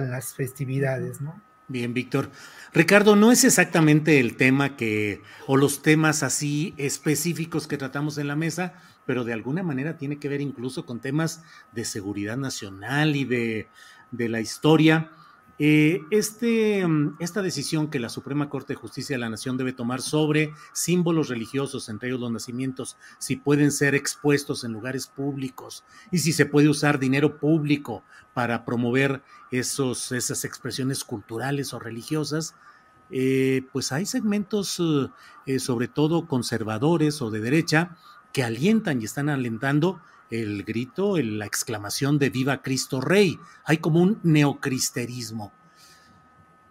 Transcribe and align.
Las 0.00 0.32
festividades, 0.32 1.20
¿no? 1.20 1.38
Bien, 1.68 1.92
Víctor. 1.92 2.30
Ricardo, 2.72 3.14
no 3.14 3.30
es 3.30 3.44
exactamente 3.44 4.20
el 4.20 4.36
tema 4.36 4.74
que, 4.74 5.20
o 5.46 5.58
los 5.58 5.82
temas 5.82 6.22
así 6.22 6.72
específicos 6.78 7.66
que 7.66 7.76
tratamos 7.76 8.16
en 8.16 8.26
la 8.26 8.34
mesa, 8.34 8.72
pero 9.04 9.22
de 9.24 9.34
alguna 9.34 9.62
manera 9.62 9.98
tiene 9.98 10.18
que 10.18 10.30
ver 10.30 10.40
incluso 10.40 10.86
con 10.86 11.00
temas 11.00 11.42
de 11.72 11.84
seguridad 11.84 12.38
nacional 12.38 13.16
y 13.16 13.26
de, 13.26 13.68
de 14.12 14.28
la 14.30 14.40
historia. 14.40 15.10
Eh, 15.64 16.04
este, 16.10 16.84
mm, 16.84 17.18
esta 17.20 17.40
decisión 17.40 17.88
que 17.88 18.00
la 18.00 18.08
Suprema 18.08 18.48
Corte 18.48 18.72
de 18.72 18.80
Justicia 18.80 19.14
de 19.14 19.20
la 19.20 19.30
Nación 19.30 19.56
debe 19.56 19.72
tomar 19.72 20.02
sobre 20.02 20.54
símbolos 20.72 21.28
religiosos, 21.28 21.88
entre 21.88 22.08
ellos 22.08 22.20
los 22.20 22.32
nacimientos, 22.32 22.96
si 23.18 23.36
pueden 23.36 23.70
ser 23.70 23.94
expuestos 23.94 24.64
en 24.64 24.72
lugares 24.72 25.06
públicos 25.06 25.84
y 26.10 26.18
si 26.18 26.32
se 26.32 26.46
puede 26.46 26.68
usar 26.68 26.98
dinero 26.98 27.38
público 27.38 28.02
para 28.34 28.64
promover 28.64 29.22
esos, 29.52 30.10
esas 30.10 30.44
expresiones 30.44 31.04
culturales 31.04 31.72
o 31.74 31.78
religiosas, 31.78 32.56
eh, 33.12 33.64
pues 33.72 33.92
hay 33.92 34.04
segmentos, 34.04 34.82
eh, 35.46 35.60
sobre 35.60 35.86
todo 35.86 36.26
conservadores 36.26 37.22
o 37.22 37.30
de 37.30 37.38
derecha, 37.38 37.96
que 38.32 38.42
alientan 38.42 39.00
y 39.00 39.04
están 39.04 39.28
alentando 39.28 40.00
el 40.32 40.64
grito, 40.64 41.18
la 41.18 41.44
exclamación 41.44 42.18
de 42.18 42.30
Viva 42.30 42.62
Cristo 42.62 43.00
Rey. 43.00 43.38
Hay 43.64 43.78
como 43.78 44.00
un 44.00 44.18
neocristerismo. 44.22 45.52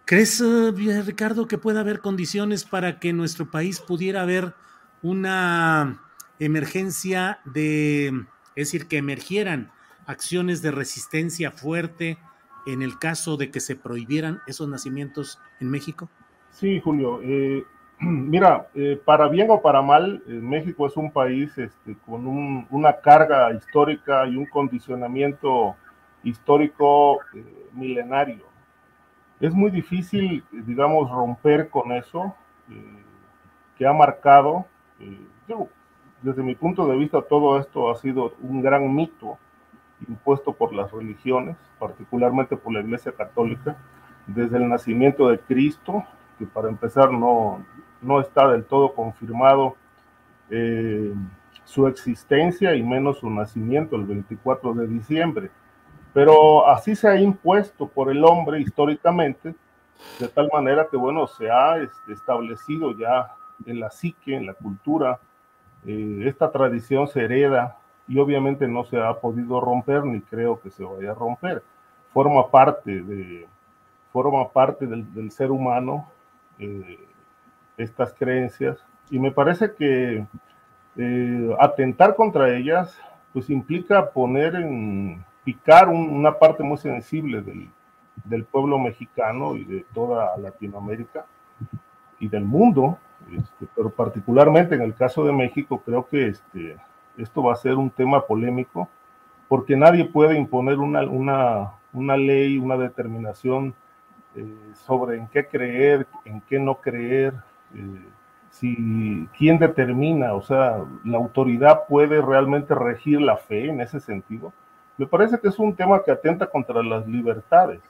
¿Crees, 0.04 0.40
eh, 0.40 1.02
Ricardo, 1.06 1.46
que 1.46 1.58
pueda 1.58 1.80
haber 1.80 2.00
condiciones 2.00 2.64
para 2.64 2.98
que 2.98 3.10
en 3.10 3.16
nuestro 3.16 3.50
país 3.50 3.78
pudiera 3.78 4.22
haber 4.22 4.54
una 5.00 6.02
emergencia 6.40 7.38
de, 7.44 8.08
es 8.56 8.66
decir, 8.66 8.88
que 8.88 8.96
emergieran 8.96 9.70
acciones 10.06 10.60
de 10.60 10.72
resistencia 10.72 11.52
fuerte 11.52 12.18
en 12.66 12.82
el 12.82 12.98
caso 12.98 13.36
de 13.36 13.52
que 13.52 13.60
se 13.60 13.76
prohibieran 13.76 14.40
esos 14.48 14.68
nacimientos 14.68 15.38
en 15.60 15.70
México? 15.70 16.10
Sí, 16.50 16.80
Julio. 16.80 17.20
Eh, 17.22 17.64
Mira, 18.00 18.68
eh, 18.74 19.00
para 19.04 19.28
bien 19.28 19.50
o 19.50 19.60
para 19.60 19.82
mal, 19.82 20.22
eh, 20.26 20.32
México 20.32 20.86
es 20.86 20.96
un 20.96 21.10
país 21.10 21.56
este, 21.58 21.96
con 22.06 22.26
una 22.70 23.00
carga 23.00 23.52
histórica 23.52 24.26
y 24.26 24.36
un 24.36 24.46
condicionamiento 24.46 25.76
histórico 26.22 27.20
eh, 27.34 27.68
milenario. 27.72 28.44
Es 29.40 29.54
muy 29.54 29.70
difícil, 29.70 30.44
digamos, 30.52 31.10
romper 31.10 31.68
con 31.68 31.92
eso 31.92 32.34
que 33.76 33.84
ha 33.84 33.92
marcado, 33.92 34.66
desde 36.22 36.42
mi 36.44 36.54
punto 36.54 36.86
de 36.86 36.96
vista, 36.96 37.20
todo 37.22 37.58
esto 37.58 37.90
ha 37.90 37.96
sido 37.96 38.34
un 38.40 38.62
gran 38.62 38.94
mito 38.94 39.38
impuesto 40.08 40.52
por 40.52 40.72
las 40.72 40.90
religiones, 40.92 41.56
particularmente 41.78 42.56
por 42.56 42.72
la 42.72 42.80
Iglesia 42.80 43.12
Católica, 43.12 43.76
desde 44.26 44.56
el 44.56 44.68
nacimiento 44.68 45.28
de 45.28 45.40
Cristo, 45.40 46.04
que 46.38 46.46
para 46.46 46.68
empezar 46.68 47.10
no, 47.12 47.64
no 48.02 48.20
está 48.20 48.48
del 48.48 48.64
todo 48.64 48.94
confirmado 48.94 49.76
eh, 50.50 51.14
su 51.64 51.86
existencia 51.86 52.74
y 52.74 52.82
menos 52.82 53.18
su 53.18 53.30
nacimiento 53.30 53.96
el 53.96 54.04
24 54.04 54.74
de 54.74 54.86
diciembre. 54.88 55.50
Pero 56.12 56.68
así 56.68 56.94
se 56.94 57.08
ha 57.08 57.18
impuesto 57.18 57.86
por 57.86 58.10
el 58.10 58.22
hombre 58.24 58.60
históricamente, 58.60 59.54
de 60.18 60.28
tal 60.28 60.50
manera 60.52 60.88
que, 60.90 60.96
bueno, 60.96 61.26
se 61.26 61.50
ha 61.50 61.78
este, 61.78 62.12
establecido 62.12 62.96
ya 62.98 63.32
en 63.64 63.80
la 63.80 63.90
psique, 63.90 64.36
en 64.36 64.46
la 64.46 64.54
cultura, 64.54 65.20
eh, 65.86 66.24
esta 66.26 66.50
tradición 66.50 67.08
se 67.08 67.24
hereda 67.24 67.76
y 68.06 68.18
obviamente 68.18 68.68
no 68.68 68.84
se 68.84 69.00
ha 69.00 69.14
podido 69.14 69.60
romper 69.60 70.04
ni 70.04 70.20
creo 70.20 70.60
que 70.60 70.70
se 70.70 70.84
vaya 70.84 71.12
a 71.12 71.14
romper. 71.14 71.62
Forma 72.12 72.50
parte, 72.50 73.02
de, 73.02 73.48
forma 74.12 74.48
parte 74.50 74.86
del, 74.86 75.30
ser 75.30 75.50
humano. 75.50 76.08
Eh, 76.58 76.98
estas 77.82 78.14
creencias. 78.14 78.84
Y 79.10 79.18
me 79.18 79.32
parece 79.32 79.72
que 79.74 80.26
eh, 80.96 81.56
atentar 81.58 82.14
contra 82.14 82.54
ellas 82.54 82.96
pues 83.32 83.48
implica 83.48 84.10
poner 84.10 84.54
en 84.56 85.24
picar 85.44 85.88
una 85.88 86.38
parte 86.38 86.62
muy 86.62 86.76
sensible 86.76 87.40
del, 87.40 87.68
del, 88.24 88.44
pueblo 88.44 88.78
mexicano 88.78 89.56
y 89.56 89.64
de 89.64 89.86
toda 89.94 90.36
Latinoamérica 90.36 91.24
y 92.20 92.28
del 92.28 92.44
mundo, 92.44 92.98
este, 93.32 93.66
pero 93.74 93.90
particularmente 93.90 94.74
en 94.74 94.82
el 94.82 94.94
caso 94.94 95.24
de 95.24 95.32
México 95.32 95.82
creo 95.84 96.06
que 96.06 96.28
este, 96.28 96.76
esto 97.16 97.42
va 97.42 97.54
a 97.54 97.56
ser 97.56 97.74
un 97.74 97.90
tema 97.90 98.24
polémico 98.26 98.88
porque 99.48 99.76
nadie 99.76 100.04
puede 100.04 100.36
imponer 100.36 100.78
una, 100.78 101.02
una, 101.02 101.72
una 101.92 102.16
ley, 102.16 102.58
una 102.58 102.76
determinación 102.76 103.74
eh, 104.34 104.46
sobre 104.86 105.18
en 105.18 105.26
qué 105.28 105.46
creer, 105.46 106.06
en 106.24 106.40
qué 106.42 106.58
no 106.58 106.76
creer, 106.76 107.34
eh, 107.74 108.06
si 108.50 109.28
quién 109.36 109.58
determina, 109.58 110.34
o 110.34 110.42
sea, 110.42 110.84
la 111.04 111.16
autoridad 111.16 111.84
puede 111.88 112.20
realmente 112.20 112.74
regir 112.74 113.20
la 113.20 113.36
fe 113.36 113.68
en 113.70 113.80
ese 113.80 113.98
sentido. 113.98 114.52
Me 114.98 115.06
parece 115.06 115.40
que 115.40 115.48
es 115.48 115.58
un 115.58 115.74
tema 115.74 116.02
que 116.04 116.10
atenta 116.10 116.46
contra 116.46 116.82
las 116.82 117.06
libertades. 117.06 117.80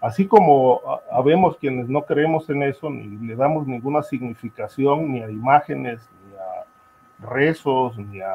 Así 0.00 0.26
como 0.26 0.80
habemos 1.10 1.56
quienes 1.56 1.88
no 1.88 2.02
creemos 2.02 2.48
en 2.48 2.62
eso, 2.62 2.88
ni 2.88 3.26
le 3.26 3.34
damos 3.34 3.66
ninguna 3.66 4.02
significación 4.02 5.12
ni 5.12 5.22
a 5.22 5.30
imágenes, 5.30 6.08
ni 6.24 6.36
a 6.36 7.28
rezos, 7.28 7.98
ni 7.98 8.20
a 8.20 8.32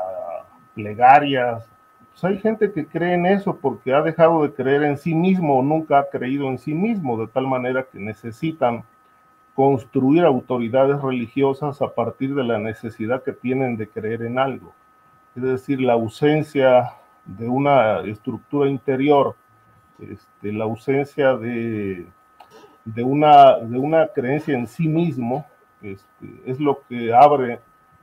plegarias. 0.75 1.65
Pues 2.11 2.23
hay 2.25 2.39
gente 2.39 2.73
que 2.73 2.85
cree 2.85 3.13
en 3.13 3.25
eso 3.25 3.55
porque 3.55 3.93
ha 3.93 4.01
dejado 4.01 4.43
de 4.43 4.53
creer 4.53 4.83
en 4.83 4.97
sí 4.97 5.15
mismo 5.15 5.59
o 5.59 5.63
nunca 5.63 5.99
ha 5.99 6.09
creído 6.09 6.49
en 6.49 6.57
sí 6.57 6.73
mismo, 6.73 7.17
de 7.17 7.27
tal 7.27 7.47
manera 7.47 7.83
que 7.83 7.97
necesitan 7.97 8.83
construir 9.55 10.23
autoridades 10.23 11.01
religiosas 11.01 11.81
a 11.81 11.93
partir 11.93 12.33
de 12.33 12.43
la 12.43 12.57
necesidad 12.57 13.23
que 13.23 13.33
tienen 13.33 13.77
de 13.77 13.87
creer 13.87 14.23
en 14.23 14.39
algo. 14.39 14.73
Es 15.35 15.43
decir, 15.43 15.81
la 15.81 15.93
ausencia 15.93 16.93
de 17.25 17.47
una 17.47 18.01
estructura 18.01 18.69
interior, 18.69 19.35
este, 19.99 20.51
la 20.51 20.63
ausencia 20.63 21.35
de, 21.35 22.07
de, 22.85 23.03
una, 23.03 23.57
de 23.59 23.77
una 23.77 24.07
creencia 24.07 24.57
en 24.57 24.67
sí 24.67 24.87
mismo, 24.87 25.45
este, 25.81 26.41
es 26.45 26.59
lo 26.59 26.81
que 26.87 27.13
abre 27.13 27.59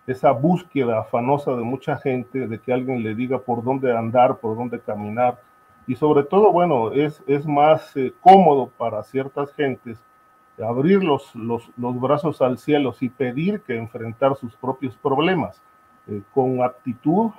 esa 0.07 0.33
búsqueda 0.33 1.01
afanosa 1.01 1.53
de 1.53 1.63
mucha 1.63 1.97
gente 1.97 2.47
de 2.47 2.59
que 2.59 2.73
alguien 2.73 3.03
le 3.03 3.15
diga 3.15 3.39
por 3.39 3.63
dónde 3.63 3.97
andar, 3.97 4.39
por 4.39 4.57
dónde 4.57 4.81
caminar. 4.81 5.41
Y 5.87 5.97
sobre 5.97 6.25
todo, 6.25 6.53
bueno, 6.53 6.93
es, 6.93 7.23
es 7.27 7.47
más 7.47 7.97
eh, 7.97 8.13
cómodo 8.21 8.71
para 8.77 9.03
ciertas 9.03 9.53
gentes 9.55 9.99
abrir 10.63 11.03
los, 11.03 11.35
los, 11.35 11.71
brazos 12.01 12.43
al 12.43 12.59
cielo 12.59 12.95
y 13.01 13.09
pedir 13.09 13.63
que 13.63 13.77
enfrentar 13.77 14.37
sus 14.37 14.55
propios 14.57 14.97
problemas 14.97 15.61
eh, 16.07 16.23
con 16.35 16.63
actitud, 16.63 17.31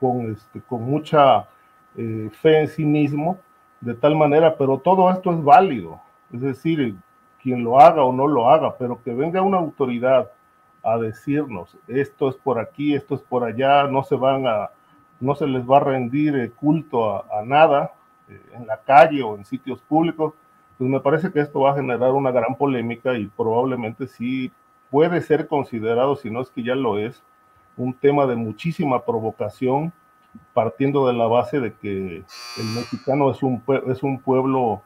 con, 0.00 0.32
este, 0.32 0.60
con 0.60 0.82
mucha 0.82 1.48
eh, 1.96 2.30
fe 2.32 2.60
en 2.60 2.68
sí 2.68 2.84
mismo, 2.84 3.38
de 3.80 3.94
tal 3.94 4.16
manera, 4.16 4.56
pero 4.56 4.78
todo 4.78 5.10
esto 5.10 5.32
es 5.32 5.42
válido. 5.42 6.00
Es 6.32 6.40
decir, 6.40 6.96
quien 7.40 7.62
lo 7.64 7.80
haga 7.80 8.02
o 8.02 8.12
no 8.12 8.26
lo 8.26 8.50
haga, 8.50 8.76
pero 8.76 9.00
que 9.02 9.14
venga 9.14 9.40
una 9.40 9.58
autoridad 9.58 10.30
a 10.82 10.96
decirnos 10.96 11.76
esto 11.86 12.28
es 12.28 12.36
por 12.36 12.58
aquí, 12.58 12.94
esto 12.94 13.14
es 13.16 13.20
por 13.20 13.44
allá, 13.44 13.84
no 13.84 14.02
se 14.02 14.14
van 14.14 14.46
a, 14.46 14.70
no 15.20 15.34
se 15.34 15.46
les 15.46 15.68
va 15.68 15.78
a 15.78 15.80
rendir 15.80 16.36
eh, 16.36 16.50
culto 16.50 17.16
a, 17.16 17.42
nada 17.44 17.92
en 18.28 18.66
la 18.66 18.76
calle 18.76 19.22
o 19.22 19.36
en 19.36 19.44
sitios 19.46 19.80
públicos, 19.80 20.34
pues 20.78 20.88
me 20.88 21.00
parece 21.00 21.32
que 21.32 21.40
esto 21.40 21.60
va 21.60 21.72
a 21.72 21.76
generar 21.76 22.12
una 22.12 22.30
gran 22.30 22.54
polémica 22.54 23.18
y 23.18 23.26
probablemente 23.26 24.06
sí 24.06 24.52
puede 24.90 25.20
ser 25.20 25.48
considerado, 25.48 26.16
si 26.16 26.30
no 26.30 26.40
es 26.40 26.50
que 26.50 26.62
ya 26.62 26.74
lo 26.74 26.98
es, 26.98 27.22
un 27.76 27.92
tema 27.92 28.26
de 28.26 28.36
muchísima 28.36 29.04
provocación, 29.04 29.92
partiendo 30.54 31.06
de 31.06 31.14
la 31.14 31.26
base 31.26 31.60
de 31.60 31.74
que 31.74 32.16
el 32.18 32.66
mexicano 32.76 33.30
es 33.30 33.42
un, 33.42 33.62
es 33.88 34.02
un 34.02 34.20
pueblo 34.20 34.82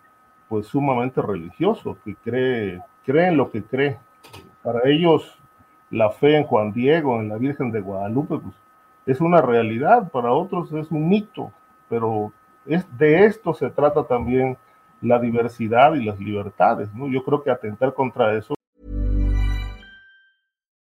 pues 0.48 0.66
sumamente 0.66 1.20
religioso, 1.20 1.96
que 2.04 2.14
cree, 2.16 2.80
cree 3.04 3.28
en 3.28 3.36
lo 3.36 3.50
que 3.50 3.62
cree. 3.62 3.98
Para 4.62 4.88
ellos 4.88 5.38
la 5.90 6.10
fe 6.10 6.36
en 6.36 6.44
Juan 6.44 6.72
Diego, 6.72 7.20
en 7.20 7.28
la 7.28 7.36
Virgen 7.36 7.70
de 7.70 7.80
Guadalupe, 7.80 8.38
pues 8.38 8.54
es 9.06 9.20
una 9.20 9.42
realidad, 9.42 10.10
para 10.10 10.32
otros 10.32 10.72
es 10.72 10.90
un 10.90 11.08
mito, 11.08 11.52
pero 11.88 12.32
es, 12.66 12.86
de 12.96 13.24
esto 13.24 13.52
se 13.54 13.70
trata 13.70 14.04
también 14.04 14.56
la 15.02 15.18
diversidad 15.18 15.94
y 15.94 16.04
las 16.04 16.18
libertades, 16.18 16.94
¿no? 16.94 17.08
Yo 17.08 17.22
creo 17.24 17.42
que 17.42 17.50
atentar 17.50 17.92
contra 17.92 18.34
eso 18.36 18.54